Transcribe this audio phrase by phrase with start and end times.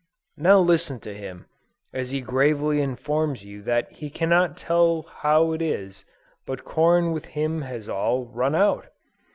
[0.37, 1.45] Now listen to him,
[1.93, 6.05] as he gravely informs you that he cannot tell how it is,
[6.47, 8.87] but corn with him has all "run out."